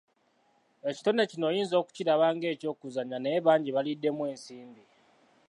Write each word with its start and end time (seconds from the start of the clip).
Ekitone 0.89 1.21
kino 1.31 1.45
oyinza 1.51 1.75
okukiraba 1.81 2.27
ng'eky'okuzannya 2.35 3.17
naye 3.19 3.37
bangi 3.45 3.69
baliddemu 3.75 4.21
ensimbi! 4.31 4.83